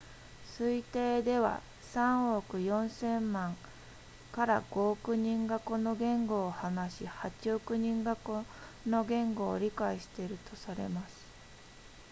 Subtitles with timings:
[0.57, 1.61] 推定では
[1.93, 3.55] 3億4千万
[4.33, 8.43] ～5 億人がこの言語を話し8億人がこ
[8.87, 11.23] の言語を理解しているとされます